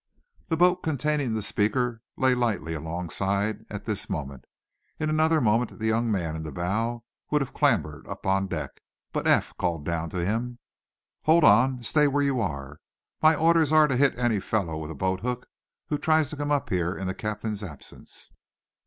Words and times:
The 0.47 0.57
boat 0.57 0.81
containing 0.81 1.35
the 1.35 1.43
speaker 1.43 2.01
lay 2.17 2.33
lightly 2.33 2.73
alongside 2.73 3.67
at 3.69 3.85
this 3.85 4.09
moment. 4.09 4.45
In 4.99 5.11
another 5.11 5.39
moment 5.39 5.77
the 5.77 5.85
young 5.85 6.11
man 6.11 6.35
in 6.35 6.41
the 6.41 6.51
bow 6.51 7.03
would 7.29 7.39
have 7.41 7.53
clambered 7.53 8.07
up 8.07 8.25
on 8.25 8.47
deck, 8.47 8.81
but 9.13 9.27
Eph 9.27 9.55
called 9.59 9.85
down 9.85 10.09
to 10.09 10.25
him: 10.25 10.57
"Hold 11.25 11.43
on! 11.43 11.83
Stay 11.83 12.07
where 12.07 12.23
you 12.23 12.41
are. 12.41 12.79
My 13.21 13.35
orders 13.35 13.71
are 13.71 13.87
to 13.87 13.95
hit 13.95 14.17
any 14.17 14.39
fellow 14.39 14.75
with 14.75 14.89
a 14.89 14.95
boathook 14.95 15.45
who 15.89 15.99
tries 15.99 16.31
to 16.31 16.35
come 16.35 16.49
up 16.49 16.71
here 16.71 16.97
in 16.97 17.05
the 17.05 17.13
captain's 17.13 17.61
absence." 17.61 18.33